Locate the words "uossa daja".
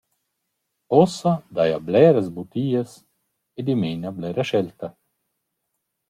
0.97-1.79